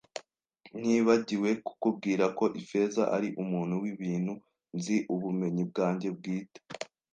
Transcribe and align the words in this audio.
Nibagiwe 0.81 1.49
kukubwira 1.65 2.25
ko 2.37 2.45
Ifeza 2.61 3.03
ari 3.15 3.29
umuntu 3.43 3.73
wibintu; 3.83 4.33
Nzi 4.77 4.97
ubumenyi 5.13 5.63
bwanjye 5.71 6.07
bwite 6.17 6.59